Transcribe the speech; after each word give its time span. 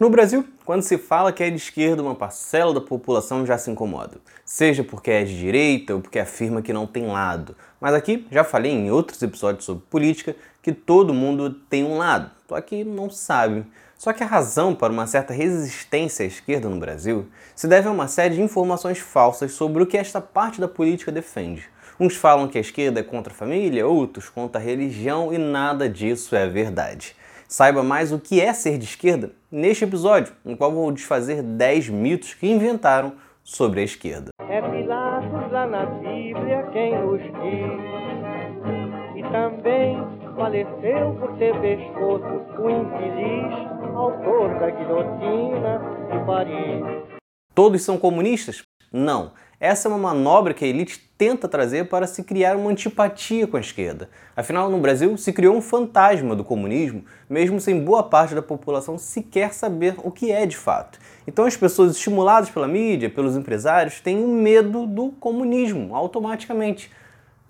No 0.00 0.08
Brasil, 0.08 0.46
quando 0.64 0.80
se 0.80 0.96
fala 0.96 1.30
que 1.30 1.42
é 1.42 1.50
de 1.50 1.56
esquerda, 1.56 2.00
uma 2.00 2.14
parcela 2.14 2.72
da 2.72 2.80
população 2.80 3.44
já 3.44 3.58
se 3.58 3.70
incomoda. 3.70 4.16
Seja 4.46 4.82
porque 4.82 5.10
é 5.10 5.24
de 5.24 5.38
direita 5.38 5.94
ou 5.94 6.00
porque 6.00 6.18
afirma 6.18 6.62
que 6.62 6.72
não 6.72 6.86
tem 6.86 7.06
lado. 7.06 7.54
Mas 7.78 7.92
aqui, 7.92 8.26
já 8.30 8.42
falei 8.42 8.72
em 8.72 8.90
outros 8.90 9.20
episódios 9.20 9.66
sobre 9.66 9.84
política, 9.90 10.34
que 10.62 10.72
todo 10.72 11.12
mundo 11.12 11.50
tem 11.50 11.84
um 11.84 11.98
lado. 11.98 12.30
Só 12.48 12.58
que 12.62 12.82
não 12.82 13.10
sabe. 13.10 13.66
Só 13.98 14.14
que 14.14 14.24
a 14.24 14.26
razão 14.26 14.74
para 14.74 14.90
uma 14.90 15.06
certa 15.06 15.34
resistência 15.34 16.24
à 16.24 16.26
esquerda 16.26 16.66
no 16.66 16.80
Brasil 16.80 17.26
se 17.54 17.68
deve 17.68 17.86
a 17.86 17.92
uma 17.92 18.08
série 18.08 18.36
de 18.36 18.40
informações 18.40 18.98
falsas 18.98 19.52
sobre 19.52 19.82
o 19.82 19.86
que 19.86 19.98
esta 19.98 20.18
parte 20.18 20.62
da 20.62 20.66
política 20.66 21.12
defende. 21.12 21.68
Uns 22.00 22.16
falam 22.16 22.48
que 22.48 22.56
a 22.56 22.62
esquerda 22.62 23.00
é 23.00 23.02
contra 23.02 23.34
a 23.34 23.36
família, 23.36 23.86
outros 23.86 24.30
contra 24.30 24.58
a 24.58 24.64
religião 24.64 25.30
e 25.30 25.36
nada 25.36 25.90
disso 25.90 26.34
é 26.34 26.48
verdade. 26.48 27.14
Saiba 27.50 27.82
mais 27.82 28.12
o 28.12 28.20
que 28.20 28.40
é 28.40 28.52
ser 28.52 28.78
de 28.78 28.84
esquerda 28.84 29.32
neste 29.50 29.82
episódio, 29.82 30.32
no 30.44 30.56
qual 30.56 30.70
vou 30.70 30.92
desfazer 30.92 31.42
10 31.42 31.88
mitos 31.88 32.32
que 32.32 32.48
inventaram 32.48 33.14
sobre 33.42 33.80
a 33.80 33.82
esquerda. 33.82 34.30
É 34.48 34.62
Pilatos 34.62 35.50
lá 35.50 35.66
na 35.66 35.84
Bíblia 35.84 36.62
quem 36.72 36.96
nos 36.96 37.20
diz. 37.20 37.72
E 39.16 39.22
também 39.32 39.98
faleceu 40.36 41.16
por 41.18 41.36
ter 41.38 41.52
pescoço 41.60 42.24
o 42.56 42.70
infeliz 42.70 43.96
autor 43.96 44.60
da 44.60 44.70
guilhotina 44.70 45.80
de 46.08 46.24
Paris. 46.24 47.18
Todos 47.52 47.82
são 47.82 47.98
comunistas? 47.98 48.62
Não. 48.92 49.32
Essa 49.60 49.88
é 49.88 49.90
uma 49.90 49.98
manobra 49.98 50.54
que 50.54 50.64
a 50.64 50.68
elite 50.68 50.98
tenta 51.18 51.46
trazer 51.46 51.86
para 51.86 52.06
se 52.06 52.24
criar 52.24 52.56
uma 52.56 52.70
antipatia 52.70 53.46
com 53.46 53.58
a 53.58 53.60
esquerda. 53.60 54.08
Afinal, 54.34 54.70
no 54.70 54.78
Brasil 54.78 55.14
se 55.18 55.34
criou 55.34 55.54
um 55.54 55.60
fantasma 55.60 56.34
do 56.34 56.42
comunismo, 56.42 57.04
mesmo 57.28 57.60
sem 57.60 57.84
boa 57.84 58.02
parte 58.02 58.34
da 58.34 58.40
população 58.40 58.96
sequer 58.96 59.52
saber 59.52 59.96
o 59.98 60.10
que 60.10 60.32
é 60.32 60.46
de 60.46 60.56
fato. 60.56 60.98
Então 61.26 61.44
as 61.44 61.58
pessoas 61.58 61.94
estimuladas 61.94 62.48
pela 62.48 62.66
mídia, 62.66 63.10
pelos 63.10 63.36
empresários, 63.36 64.00
têm 64.00 64.16
um 64.16 64.32
medo 64.32 64.86
do 64.86 65.10
comunismo 65.10 65.94
automaticamente. 65.94 66.90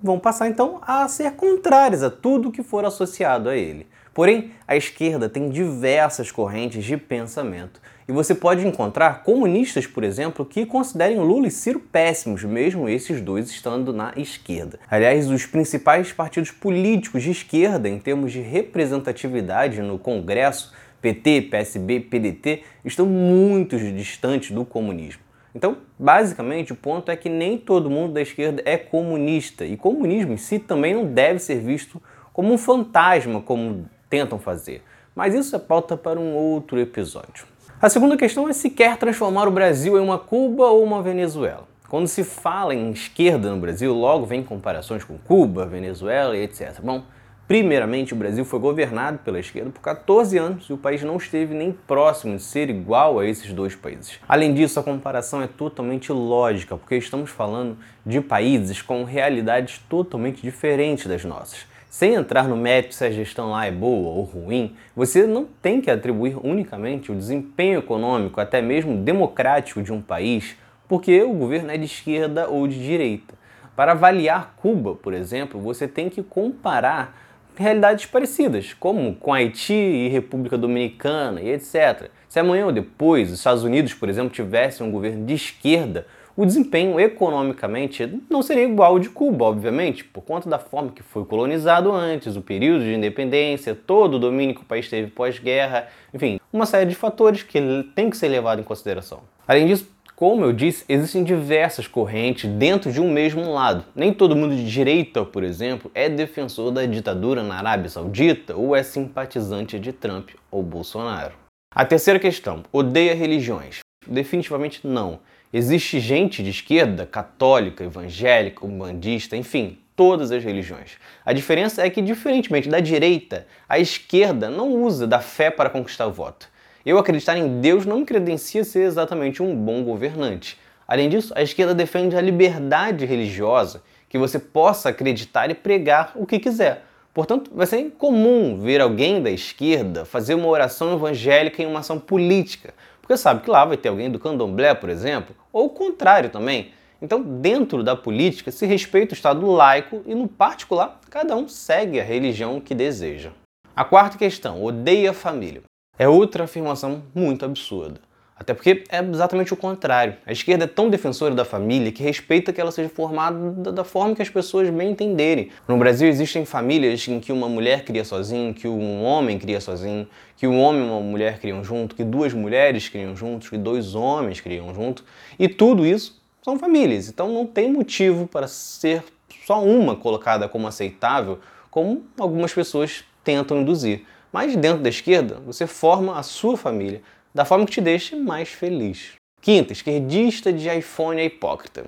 Vão 0.02 0.18
passar 0.18 0.48
então 0.48 0.80
a 0.82 1.06
ser 1.06 1.36
contrárias 1.36 2.02
a 2.02 2.10
tudo 2.10 2.50
que 2.50 2.64
for 2.64 2.84
associado 2.84 3.48
a 3.48 3.56
ele. 3.56 3.86
Porém, 4.12 4.52
a 4.66 4.76
esquerda 4.76 5.28
tem 5.28 5.48
diversas 5.48 6.30
correntes 6.30 6.84
de 6.84 6.96
pensamento. 6.96 7.80
E 8.08 8.12
você 8.12 8.34
pode 8.34 8.66
encontrar 8.66 9.22
comunistas, 9.22 9.86
por 9.86 10.02
exemplo, 10.02 10.44
que 10.44 10.66
considerem 10.66 11.20
Lula 11.20 11.46
e 11.46 11.50
Ciro 11.50 11.78
péssimos, 11.78 12.42
mesmo 12.42 12.88
esses 12.88 13.20
dois 13.20 13.48
estando 13.48 13.92
na 13.92 14.12
esquerda. 14.16 14.80
Aliás, 14.90 15.30
os 15.30 15.46
principais 15.46 16.12
partidos 16.12 16.50
políticos 16.50 17.22
de 17.22 17.30
esquerda, 17.30 17.88
em 17.88 18.00
termos 18.00 18.32
de 18.32 18.40
representatividade 18.40 19.80
no 19.80 19.96
Congresso, 19.96 20.72
PT, 21.00 21.42
PSB, 21.42 22.00
PDT, 22.00 22.62
estão 22.84 23.06
muito 23.06 23.78
distantes 23.78 24.50
do 24.50 24.64
comunismo. 24.64 25.22
Então, 25.54 25.78
basicamente, 25.98 26.72
o 26.72 26.76
ponto 26.76 27.10
é 27.10 27.16
que 27.16 27.28
nem 27.28 27.56
todo 27.56 27.88
mundo 27.88 28.12
da 28.12 28.22
esquerda 28.22 28.60
é 28.64 28.76
comunista, 28.76 29.64
e 29.64 29.76
comunismo 29.76 30.32
em 30.32 30.36
si 30.36 30.58
também 30.58 30.94
não 30.94 31.06
deve 31.06 31.38
ser 31.38 31.60
visto 31.60 32.02
como 32.32 32.52
um 32.52 32.58
fantasma, 32.58 33.40
como 33.40 33.88
tentam 34.10 34.38
fazer. 34.38 34.82
Mas 35.14 35.34
isso 35.34 35.56
é 35.56 35.58
pauta 35.58 35.96
para 35.96 36.20
um 36.20 36.34
outro 36.34 36.78
episódio. 36.78 37.46
A 37.80 37.88
segunda 37.88 38.16
questão 38.16 38.46
é 38.46 38.52
se 38.52 38.68
quer 38.68 38.98
transformar 38.98 39.48
o 39.48 39.50
Brasil 39.50 39.96
em 39.96 40.02
uma 40.02 40.18
Cuba 40.18 40.66
ou 40.66 40.84
uma 40.84 41.02
Venezuela. 41.02 41.66
Quando 41.88 42.06
se 42.06 42.22
fala 42.22 42.74
em 42.74 42.90
esquerda 42.90 43.50
no 43.50 43.58
Brasil, 43.58 43.92
logo 43.94 44.26
vem 44.26 44.42
comparações 44.42 45.02
com 45.02 45.16
Cuba, 45.16 45.66
Venezuela 45.66 46.36
e 46.36 46.42
etc. 46.42 46.78
Bom, 46.82 47.02
primeiramente 47.48 48.12
o 48.12 48.16
Brasil 48.16 48.44
foi 48.44 48.60
governado 48.60 49.18
pela 49.18 49.40
esquerda 49.40 49.70
por 49.70 49.80
14 49.80 50.38
anos 50.38 50.66
e 50.68 50.72
o 50.72 50.78
país 50.78 51.02
não 51.02 51.16
esteve 51.16 51.54
nem 51.54 51.72
próximo 51.72 52.36
de 52.36 52.42
ser 52.42 52.70
igual 52.70 53.18
a 53.18 53.26
esses 53.26 53.52
dois 53.52 53.74
países. 53.74 54.20
Além 54.28 54.54
disso, 54.54 54.78
a 54.78 54.82
comparação 54.82 55.42
é 55.42 55.48
totalmente 55.48 56.12
lógica, 56.12 56.76
porque 56.76 56.96
estamos 56.96 57.30
falando 57.30 57.78
de 58.04 58.20
países 58.20 58.82
com 58.82 59.02
realidades 59.02 59.80
totalmente 59.88 60.42
diferentes 60.42 61.06
das 61.06 61.24
nossas. 61.24 61.69
Sem 61.90 62.14
entrar 62.14 62.46
no 62.46 62.56
mérito 62.56 62.94
se 62.94 63.04
a 63.04 63.10
gestão 63.10 63.50
lá 63.50 63.66
é 63.66 63.72
boa 63.72 64.14
ou 64.14 64.22
ruim, 64.22 64.76
você 64.94 65.26
não 65.26 65.44
tem 65.60 65.80
que 65.80 65.90
atribuir 65.90 66.36
unicamente 66.40 67.10
o 67.10 67.16
desempenho 67.16 67.80
econômico, 67.80 68.40
até 68.40 68.62
mesmo 68.62 68.96
democrático, 68.96 69.82
de 69.82 69.92
um 69.92 70.00
país, 70.00 70.56
porque 70.88 71.20
o 71.20 71.32
governo 71.32 71.72
é 71.72 71.76
de 71.76 71.86
esquerda 71.86 72.48
ou 72.48 72.68
de 72.68 72.80
direita. 72.80 73.34
Para 73.74 73.90
avaliar 73.90 74.54
Cuba, 74.56 74.94
por 74.94 75.12
exemplo, 75.12 75.60
você 75.60 75.88
tem 75.88 76.08
que 76.08 76.22
comparar 76.22 77.20
realidades 77.56 78.06
parecidas, 78.06 78.72
como 78.72 79.16
com 79.16 79.34
Haiti 79.34 79.74
e 79.74 80.08
República 80.10 80.56
Dominicana 80.56 81.40
e 81.40 81.50
etc. 81.50 82.08
Se 82.28 82.38
amanhã 82.38 82.66
ou 82.66 82.72
depois 82.72 83.32
os 83.32 83.38
Estados 83.38 83.64
Unidos, 83.64 83.94
por 83.94 84.08
exemplo, 84.08 84.30
tivessem 84.30 84.86
um 84.86 84.92
governo 84.92 85.26
de 85.26 85.34
esquerda, 85.34 86.06
o 86.40 86.46
desempenho 86.46 86.98
economicamente 86.98 88.18
não 88.30 88.40
seria 88.40 88.64
igual 88.64 88.92
ao 88.92 88.98
de 88.98 89.10
Cuba, 89.10 89.44
obviamente, 89.44 90.02
por 90.02 90.22
conta 90.22 90.48
da 90.48 90.58
forma 90.58 90.90
que 90.90 91.02
foi 91.02 91.22
colonizado 91.22 91.92
antes, 91.92 92.34
o 92.34 92.40
período 92.40 92.82
de 92.82 92.94
independência, 92.94 93.74
todo 93.74 94.14
o 94.14 94.18
domínio 94.18 94.54
que 94.54 94.62
o 94.62 94.64
país 94.64 94.88
teve 94.88 95.10
pós-guerra, 95.10 95.88
enfim, 96.14 96.40
uma 96.50 96.64
série 96.64 96.88
de 96.88 96.94
fatores 96.94 97.42
que 97.42 97.60
tem 97.94 98.08
que 98.08 98.16
ser 98.16 98.28
levado 98.28 98.58
em 98.58 98.64
consideração. 98.64 99.20
Além 99.46 99.66
disso, 99.66 99.86
como 100.16 100.42
eu 100.42 100.50
disse, 100.50 100.82
existem 100.88 101.22
diversas 101.22 101.86
correntes 101.86 102.48
dentro 102.48 102.90
de 102.90 103.02
um 103.02 103.12
mesmo 103.12 103.52
lado. 103.52 103.84
Nem 103.94 104.10
todo 104.10 104.34
mundo 104.34 104.56
de 104.56 104.66
direita, 104.66 105.22
por 105.26 105.44
exemplo, 105.44 105.90
é 105.94 106.08
defensor 106.08 106.70
da 106.70 106.86
ditadura 106.86 107.42
na 107.42 107.56
Arábia 107.56 107.90
Saudita 107.90 108.56
ou 108.56 108.74
é 108.74 108.82
simpatizante 108.82 109.78
de 109.78 109.92
Trump 109.92 110.30
ou 110.50 110.62
Bolsonaro. 110.62 111.34
A 111.74 111.84
terceira 111.84 112.18
questão: 112.18 112.62
odeia 112.72 113.14
religiões? 113.14 113.80
Definitivamente 114.08 114.86
não. 114.86 115.20
Existe 115.52 115.98
gente 115.98 116.44
de 116.44 116.50
esquerda, 116.50 117.04
católica, 117.04 117.82
evangélica, 117.82 118.64
umbandista, 118.64 119.36
enfim, 119.36 119.78
todas 119.96 120.30
as 120.30 120.44
religiões. 120.44 120.92
A 121.26 121.32
diferença 121.32 121.82
é 121.84 121.90
que, 121.90 122.00
diferentemente 122.00 122.68
da 122.68 122.78
direita, 122.78 123.48
a 123.68 123.76
esquerda 123.76 124.48
não 124.48 124.72
usa 124.72 125.08
da 125.08 125.18
fé 125.18 125.50
para 125.50 125.68
conquistar 125.68 126.06
o 126.06 126.12
voto. 126.12 126.48
Eu 126.86 126.98
acreditar 126.98 127.36
em 127.36 127.60
Deus 127.60 127.84
não 127.84 127.98
me 127.98 128.06
credencia 128.06 128.62
ser 128.62 128.82
exatamente 128.82 129.42
um 129.42 129.52
bom 129.56 129.82
governante. 129.82 130.56
Além 130.86 131.08
disso, 131.08 131.32
a 131.36 131.42
esquerda 131.42 131.74
defende 131.74 132.14
a 132.14 132.20
liberdade 132.20 133.04
religiosa, 133.04 133.82
que 134.08 134.16
você 134.16 134.38
possa 134.38 134.90
acreditar 134.90 135.50
e 135.50 135.54
pregar 135.54 136.12
o 136.14 136.26
que 136.26 136.38
quiser. 136.38 136.84
Portanto, 137.12 137.50
vai 137.52 137.66
ser 137.66 137.80
incomum 137.80 138.56
ver 138.56 138.80
alguém 138.80 139.20
da 139.20 139.30
esquerda 139.30 140.04
fazer 140.04 140.34
uma 140.34 140.46
oração 140.46 140.94
evangélica 140.94 141.60
em 141.60 141.66
uma 141.66 141.80
ação 141.80 141.98
política, 141.98 142.72
porque 143.10 143.18
sabe 143.18 143.42
que 143.42 143.50
lá 143.50 143.64
vai 143.64 143.76
ter 143.76 143.88
alguém 143.88 144.08
do 144.08 144.20
candomblé, 144.20 144.72
por 144.72 144.88
exemplo, 144.88 145.34
ou 145.52 145.66
o 145.66 145.70
contrário 145.70 146.30
também. 146.30 146.70
Então, 147.02 147.20
dentro 147.20 147.82
da 147.82 147.96
política, 147.96 148.52
se 148.52 148.64
respeita 148.66 149.14
o 149.14 149.16
Estado 149.16 149.44
laico 149.50 150.00
e, 150.06 150.14
no 150.14 150.28
particular, 150.28 151.00
cada 151.10 151.34
um 151.34 151.48
segue 151.48 151.98
a 151.98 152.04
religião 152.04 152.60
que 152.60 152.72
deseja. 152.72 153.32
A 153.74 153.84
quarta 153.84 154.16
questão, 154.16 154.62
odeia 154.62 155.10
a 155.10 155.12
família. 155.12 155.62
É 155.98 156.08
outra 156.08 156.44
afirmação 156.44 157.02
muito 157.12 157.44
absurda. 157.44 158.00
Até 158.40 158.54
porque 158.54 158.84
é 158.88 159.04
exatamente 159.04 159.52
o 159.52 159.56
contrário. 159.56 160.16
A 160.24 160.32
esquerda 160.32 160.64
é 160.64 160.66
tão 160.66 160.88
defensora 160.88 161.34
da 161.34 161.44
família 161.44 161.92
que 161.92 162.02
respeita 162.02 162.54
que 162.54 162.58
ela 162.58 162.72
seja 162.72 162.88
formada 162.88 163.70
da 163.70 163.84
forma 163.84 164.16
que 164.16 164.22
as 164.22 164.30
pessoas 164.30 164.70
bem 164.70 164.92
entenderem. 164.92 165.50
No 165.68 165.76
Brasil 165.76 166.08
existem 166.08 166.46
famílias 166.46 167.06
em 167.06 167.20
que 167.20 167.32
uma 167.32 167.50
mulher 167.50 167.84
cria 167.84 168.02
sozinho, 168.02 168.54
que 168.54 168.66
um 168.66 169.04
homem 169.04 169.38
cria 169.38 169.60
sozinho, 169.60 170.08
que 170.38 170.46
um 170.46 170.58
homem 170.58 170.86
e 170.86 170.88
uma 170.88 171.02
mulher 171.02 171.38
criam 171.38 171.62
junto, 171.62 171.94
que 171.94 172.02
duas 172.02 172.32
mulheres 172.32 172.88
criam 172.88 173.14
juntos, 173.14 173.50
que 173.50 173.58
dois 173.58 173.94
homens 173.94 174.40
criam 174.40 174.74
junto. 174.74 175.04
E 175.38 175.46
tudo 175.46 175.84
isso 175.84 176.18
são 176.40 176.58
famílias. 176.58 177.10
Então 177.10 177.28
não 177.30 177.44
tem 177.44 177.70
motivo 177.70 178.26
para 178.26 178.48
ser 178.48 179.04
só 179.44 179.62
uma 179.62 179.94
colocada 179.94 180.48
como 180.48 180.66
aceitável, 180.66 181.40
como 181.70 182.06
algumas 182.18 182.54
pessoas 182.54 183.04
tentam 183.22 183.60
induzir. 183.60 184.06
Mas 184.32 184.56
dentro 184.56 184.82
da 184.82 184.88
esquerda, 184.88 185.42
você 185.44 185.66
forma 185.66 186.18
a 186.18 186.22
sua 186.22 186.56
família 186.56 187.02
da 187.34 187.44
forma 187.44 187.64
que 187.64 187.72
te 187.72 187.80
deixe 187.80 188.16
mais 188.16 188.48
feliz. 188.48 189.12
Quinta, 189.40 189.72
esquerdista 189.72 190.52
de 190.52 190.68
iPhone 190.68 191.20
é 191.20 191.24
hipócrita. 191.24 191.86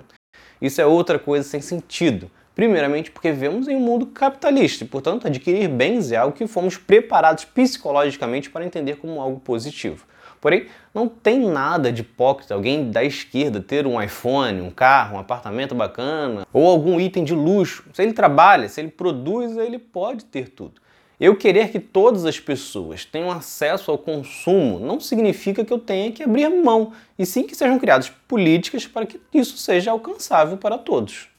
Isso 0.61 0.81
é 0.81 0.85
outra 0.85 1.19
coisa 1.19 1.47
sem 1.47 1.61
sentido. 1.61 2.31
Primeiramente, 2.55 3.09
porque 3.09 3.31
vivemos 3.31 3.67
em 3.67 3.75
um 3.75 3.79
mundo 3.79 4.05
capitalista 4.07 4.83
e, 4.83 4.87
portanto, 4.87 5.27
adquirir 5.27 5.67
bens 5.67 6.11
é 6.11 6.17
algo 6.17 6.35
que 6.35 6.45
fomos 6.45 6.77
preparados 6.77 7.45
psicologicamente 7.45 8.49
para 8.49 8.65
entender 8.65 8.97
como 8.97 9.19
algo 9.19 9.39
positivo. 9.39 10.05
Porém, 10.39 10.67
não 10.93 11.07
tem 11.07 11.39
nada 11.39 11.91
de 11.91 12.01
hipócrita 12.01 12.53
alguém 12.53 12.91
da 12.91 13.03
esquerda 13.03 13.61
ter 13.61 13.87
um 13.87 14.01
iPhone, 14.01 14.61
um 14.61 14.69
carro, 14.69 15.15
um 15.15 15.19
apartamento 15.19 15.73
bacana 15.73 16.45
ou 16.51 16.69
algum 16.69 16.99
item 16.99 17.23
de 17.23 17.33
luxo. 17.33 17.85
Se 17.93 18.03
ele 18.03 18.13
trabalha, 18.13 18.67
se 18.67 18.81
ele 18.81 18.89
produz, 18.89 19.57
ele 19.57 19.79
pode 19.79 20.25
ter 20.25 20.49
tudo. 20.49 20.81
Eu 21.19 21.35
querer 21.35 21.71
que 21.71 21.79
todas 21.79 22.25
as 22.25 22.39
pessoas 22.39 23.05
tenham 23.05 23.31
acesso 23.31 23.91
ao 23.91 23.97
consumo 23.97 24.79
não 24.79 24.99
significa 24.99 25.63
que 25.63 25.71
eu 25.71 25.79
tenha 25.79 26.11
que 26.11 26.23
abrir 26.23 26.49
mão, 26.49 26.91
e 27.17 27.25
sim 27.25 27.43
que 27.43 27.55
sejam 27.55 27.79
criadas 27.79 28.09
políticas 28.27 28.87
para 28.87 29.05
que 29.05 29.19
isso 29.33 29.57
seja 29.57 29.91
alcançável 29.91 30.57
para 30.57 30.77
todos. 30.77 31.29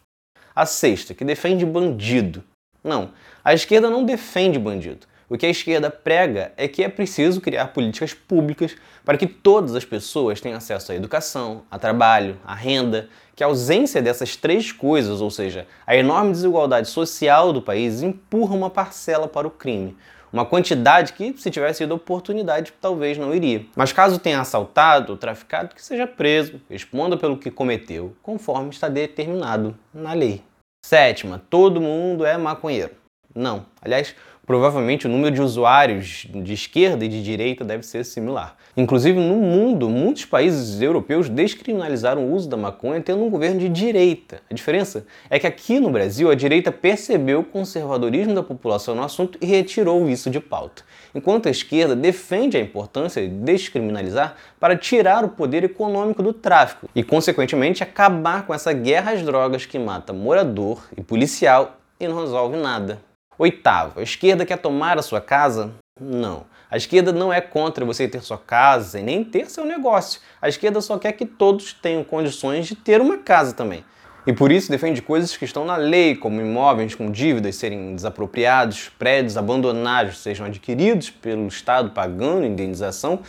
A 0.54 0.64
sexta, 0.64 1.12
que 1.14 1.24
defende 1.24 1.66
bandido. 1.66 2.44
Não, 2.82 3.10
a 3.44 3.52
esquerda 3.52 3.90
não 3.90 4.04
defende 4.04 4.58
bandido. 4.58 5.06
O 5.34 5.36
que 5.36 5.46
a 5.46 5.50
esquerda 5.50 5.90
prega 5.90 6.52
é 6.56 6.68
que 6.68 6.84
é 6.84 6.88
preciso 6.88 7.40
criar 7.40 7.66
políticas 7.72 8.14
públicas 8.14 8.76
para 9.04 9.18
que 9.18 9.26
todas 9.26 9.74
as 9.74 9.84
pessoas 9.84 10.40
tenham 10.40 10.56
acesso 10.56 10.92
à 10.92 10.94
educação, 10.94 11.64
a 11.68 11.76
trabalho, 11.76 12.38
à 12.44 12.54
renda, 12.54 13.08
que 13.34 13.42
a 13.42 13.48
ausência 13.48 14.00
dessas 14.00 14.36
três 14.36 14.70
coisas, 14.70 15.20
ou 15.20 15.32
seja, 15.32 15.66
a 15.84 15.96
enorme 15.96 16.30
desigualdade 16.30 16.86
social 16.86 17.52
do 17.52 17.60
país, 17.60 18.00
empurra 18.00 18.54
uma 18.54 18.70
parcela 18.70 19.26
para 19.26 19.48
o 19.48 19.50
crime. 19.50 19.96
Uma 20.32 20.46
quantidade 20.46 21.14
que, 21.14 21.34
se 21.36 21.50
tivesse 21.50 21.78
sido 21.78 21.96
oportunidade, 21.96 22.72
talvez 22.80 23.18
não 23.18 23.34
iria. 23.34 23.66
Mas 23.74 23.92
caso 23.92 24.20
tenha 24.20 24.40
assaltado 24.40 25.10
ou 25.10 25.18
traficado, 25.18 25.74
que 25.74 25.82
seja 25.82 26.06
preso, 26.06 26.60
responda 26.70 27.16
pelo 27.16 27.36
que 27.36 27.50
cometeu, 27.50 28.14
conforme 28.22 28.70
está 28.70 28.86
determinado 28.86 29.76
na 29.92 30.12
lei. 30.12 30.44
Sétima, 30.86 31.42
todo 31.50 31.80
mundo 31.80 32.24
é 32.24 32.38
maconheiro. 32.38 33.02
Não. 33.34 33.66
Aliás, 33.82 34.14
provavelmente 34.46 35.06
o 35.06 35.10
número 35.10 35.34
de 35.34 35.42
usuários 35.42 36.26
de 36.30 36.52
esquerda 36.52 37.04
e 37.04 37.08
de 37.08 37.22
direita 37.22 37.64
deve 37.64 37.84
ser 37.84 38.04
similar. 38.04 38.56
Inclusive, 38.76 39.18
no 39.18 39.36
mundo, 39.36 39.88
muitos 39.88 40.24
países 40.24 40.80
europeus 40.82 41.28
descriminalizaram 41.28 42.24
o 42.24 42.32
uso 42.32 42.48
da 42.48 42.56
maconha 42.56 43.00
tendo 43.00 43.22
um 43.24 43.30
governo 43.30 43.60
de 43.60 43.68
direita. 43.68 44.40
A 44.50 44.54
diferença 44.54 45.06
é 45.30 45.38
que 45.38 45.46
aqui 45.46 45.78
no 45.78 45.90
Brasil 45.90 46.30
a 46.30 46.34
direita 46.34 46.72
percebeu 46.72 47.40
o 47.40 47.44
conservadorismo 47.44 48.34
da 48.34 48.42
população 48.42 48.94
no 48.94 49.02
assunto 49.02 49.38
e 49.40 49.46
retirou 49.46 50.08
isso 50.08 50.28
de 50.28 50.40
pauta. 50.40 50.82
Enquanto 51.14 51.46
a 51.46 51.50
esquerda 51.50 51.94
defende 51.94 52.56
a 52.56 52.60
importância 52.60 53.22
de 53.22 53.28
descriminalizar 53.28 54.36
para 54.58 54.76
tirar 54.76 55.24
o 55.24 55.28
poder 55.28 55.62
econômico 55.62 56.22
do 56.22 56.32
tráfico 56.32 56.88
e, 56.94 57.02
consequentemente, 57.02 57.82
acabar 57.82 58.44
com 58.44 58.52
essa 58.52 58.72
guerra 58.72 59.12
às 59.12 59.22
drogas 59.22 59.66
que 59.66 59.78
mata 59.78 60.12
morador 60.12 60.84
e 60.96 61.02
policial 61.02 61.76
e 62.00 62.08
não 62.08 62.20
resolve 62.20 62.56
nada. 62.56 63.13
Oitavo, 63.36 63.98
a 63.98 64.02
esquerda 64.02 64.46
quer 64.46 64.58
tomar 64.58 64.96
a 64.96 65.02
sua 65.02 65.20
casa? 65.20 65.72
Não. 66.00 66.46
A 66.70 66.76
esquerda 66.76 67.12
não 67.12 67.32
é 67.32 67.40
contra 67.40 67.84
você 67.84 68.06
ter 68.06 68.22
sua 68.22 68.38
casa 68.38 69.00
e 69.00 69.02
nem 69.02 69.24
ter 69.24 69.50
seu 69.50 69.64
negócio. 69.64 70.20
A 70.40 70.48
esquerda 70.48 70.80
só 70.80 70.98
quer 70.98 71.12
que 71.12 71.26
todos 71.26 71.72
tenham 71.72 72.04
condições 72.04 72.66
de 72.66 72.76
ter 72.76 73.00
uma 73.00 73.18
casa 73.18 73.52
também. 73.52 73.84
E 74.26 74.32
por 74.32 74.50
isso 74.50 74.70
defende 74.70 75.02
coisas 75.02 75.36
que 75.36 75.44
estão 75.44 75.66
na 75.66 75.76
lei, 75.76 76.16
como 76.16 76.40
imóveis 76.40 76.94
com 76.94 77.10
dívidas 77.10 77.56
serem 77.56 77.94
desapropriados, 77.94 78.90
prédios 78.98 79.36
abandonados 79.36 80.18
sejam 80.18 80.46
adquiridos 80.46 81.10
pelo 81.10 81.46
Estado 81.46 81.90
pagando 81.90 82.46
indenização 82.46 83.20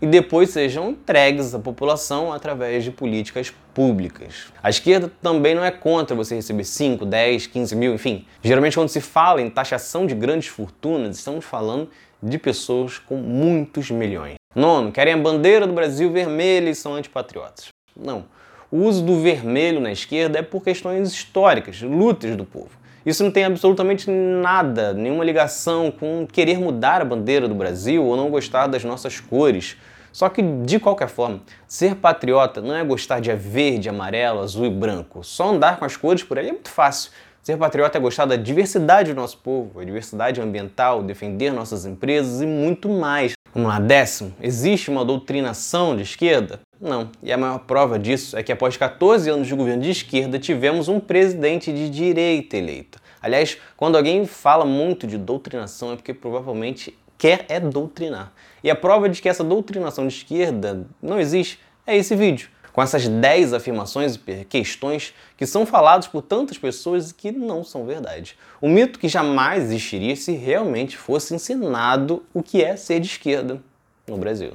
e 0.00 0.06
depois 0.06 0.50
sejam 0.50 0.90
entregues 0.90 1.54
à 1.54 1.58
população 1.58 2.32
através 2.32 2.84
de 2.84 2.92
políticas 2.92 3.52
públicas. 3.72 4.52
A 4.62 4.70
esquerda 4.70 5.10
também 5.20 5.56
não 5.56 5.64
é 5.64 5.72
contra 5.72 6.14
você 6.14 6.36
receber 6.36 6.64
5, 6.64 7.04
10, 7.04 7.48
15 7.48 7.74
mil, 7.74 7.94
enfim. 7.94 8.24
Geralmente, 8.40 8.76
quando 8.76 8.88
se 8.88 9.00
fala 9.00 9.42
em 9.42 9.50
taxação 9.50 10.06
de 10.06 10.14
grandes 10.14 10.48
fortunas, 10.48 11.18
estamos 11.18 11.44
falando 11.44 11.88
de 12.22 12.38
pessoas 12.38 12.98
com 12.98 13.16
muitos 13.16 13.90
milhões. 13.90 14.34
Nono, 14.54 14.92
querem 14.92 15.14
a 15.14 15.16
bandeira 15.16 15.66
do 15.66 15.72
Brasil 15.72 16.12
vermelha 16.12 16.70
e 16.70 16.74
são 16.76 16.94
antipatriotas. 16.94 17.68
Não. 17.96 18.24
O 18.70 18.78
uso 18.78 19.04
do 19.04 19.20
vermelho 19.20 19.80
na 19.80 19.92
esquerda 19.92 20.38
é 20.38 20.42
por 20.42 20.62
questões 20.62 21.12
históricas, 21.12 21.80
lutas 21.82 22.34
do 22.36 22.44
povo. 22.44 22.70
Isso 23.04 23.22
não 23.22 23.30
tem 23.30 23.44
absolutamente 23.44 24.10
nada, 24.10 24.94
nenhuma 24.94 25.24
ligação 25.24 25.90
com 25.90 26.26
querer 26.26 26.58
mudar 26.58 27.02
a 27.02 27.04
bandeira 27.04 27.46
do 27.46 27.54
Brasil 27.54 28.02
ou 28.02 28.16
não 28.16 28.30
gostar 28.30 28.66
das 28.66 28.82
nossas 28.82 29.20
cores. 29.20 29.76
Só 30.10 30.28
que, 30.28 30.40
de 30.40 30.78
qualquer 30.78 31.08
forma, 31.08 31.42
ser 31.66 31.96
patriota 31.96 32.62
não 32.62 32.74
é 32.74 32.82
gostar 32.82 33.20
de 33.20 33.34
verde, 33.34 33.88
amarelo, 33.88 34.40
azul 34.40 34.64
e 34.64 34.70
branco. 34.70 35.22
Só 35.22 35.50
andar 35.50 35.78
com 35.78 35.84
as 35.84 35.96
cores 35.96 36.22
por 36.22 36.38
aí 36.38 36.48
é 36.48 36.52
muito 36.52 36.70
fácil. 36.70 37.10
Ser 37.42 37.58
patriota 37.58 37.98
é 37.98 38.00
gostar 38.00 38.24
da 38.24 38.36
diversidade 38.36 39.12
do 39.12 39.20
nosso 39.20 39.36
povo, 39.36 39.80
a 39.80 39.84
diversidade 39.84 40.40
ambiental, 40.40 41.02
defender 41.02 41.52
nossas 41.52 41.84
empresas 41.84 42.40
e 42.40 42.46
muito 42.46 42.88
mais. 42.88 43.33
Vamos 43.54 43.68
lá, 43.68 43.78
décimo. 43.78 44.34
Existe 44.42 44.90
uma 44.90 45.04
doutrinação 45.04 45.94
de 45.94 46.02
esquerda? 46.02 46.58
Não. 46.80 47.08
E 47.22 47.32
a 47.32 47.38
maior 47.38 47.60
prova 47.60 48.00
disso 48.00 48.36
é 48.36 48.42
que 48.42 48.50
após 48.50 48.76
14 48.76 49.30
anos 49.30 49.46
de 49.46 49.54
governo 49.54 49.80
de 49.80 49.90
esquerda, 49.90 50.40
tivemos 50.40 50.88
um 50.88 50.98
presidente 50.98 51.72
de 51.72 51.88
direita 51.88 52.56
eleito. 52.56 52.98
Aliás, 53.22 53.56
quando 53.76 53.96
alguém 53.96 54.26
fala 54.26 54.64
muito 54.64 55.06
de 55.06 55.16
doutrinação 55.16 55.92
é 55.92 55.96
porque 55.96 56.12
provavelmente 56.12 56.98
quer 57.16 57.46
é 57.48 57.60
doutrinar. 57.60 58.32
E 58.62 58.68
a 58.68 58.74
prova 58.74 59.08
de 59.08 59.22
que 59.22 59.28
essa 59.28 59.44
doutrinação 59.44 60.08
de 60.08 60.14
esquerda 60.14 60.84
não 61.00 61.20
existe 61.20 61.60
é 61.86 61.96
esse 61.96 62.16
vídeo, 62.16 62.48
com 62.74 62.82
essas 62.82 63.06
10 63.06 63.52
afirmações 63.52 64.18
e 64.26 64.44
questões 64.44 65.14
que 65.36 65.46
são 65.46 65.64
faladas 65.64 66.08
por 66.08 66.22
tantas 66.22 66.58
pessoas 66.58 67.10
e 67.10 67.14
que 67.14 67.30
não 67.30 67.62
são 67.62 67.86
verdade. 67.86 68.36
Um 68.60 68.68
mito 68.68 68.98
que 68.98 69.08
jamais 69.08 69.62
existiria 69.62 70.16
se 70.16 70.32
realmente 70.32 70.96
fosse 70.96 71.36
ensinado 71.36 72.24
o 72.34 72.42
que 72.42 72.62
é 72.62 72.76
ser 72.76 72.98
de 72.98 73.06
esquerda 73.06 73.62
no 74.08 74.18
Brasil. 74.18 74.54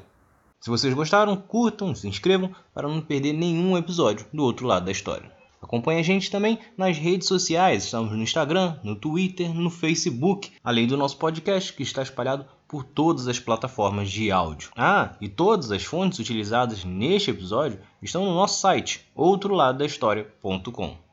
Se 0.59 0.69
vocês 0.69 0.93
gostaram, 0.93 1.37
curtam, 1.37 1.95
se 1.95 2.09
inscrevam 2.09 2.53
para 2.73 2.89
não 2.89 2.99
perder 2.99 3.31
nenhum 3.31 3.77
episódio 3.77 4.25
do 4.33 4.43
outro 4.43 4.67
lado 4.67 4.83
da 4.83 4.91
história. 4.91 5.31
Acompanhe 5.61 6.01
a 6.01 6.03
gente 6.03 6.29
também 6.29 6.59
nas 6.77 6.97
redes 6.97 7.27
sociais, 7.27 7.85
estamos 7.85 8.11
no 8.11 8.21
Instagram, 8.21 8.75
no 8.83 8.97
Twitter, 8.97 9.53
no 9.53 9.69
Facebook, 9.69 10.51
além 10.61 10.87
do 10.87 10.97
nosso 10.97 11.17
podcast 11.17 11.71
que 11.71 11.83
está 11.83 12.01
espalhado 12.01 12.45
por 12.69 12.83
todas 12.83 13.27
as 13.27 13.39
plataformas 13.39 14.11
de 14.11 14.31
áudio. 14.31 14.69
Ah, 14.77 15.15
e 15.19 15.27
todas 15.27 15.71
as 15.71 15.83
fontes 15.83 16.19
utilizadas 16.19 16.85
neste 16.85 17.31
episódio 17.31 17.79
estão 17.99 18.23
no 18.23 18.35
nosso 18.35 18.61
site, 18.61 19.09
outroladodahistoria.com. 19.15 21.08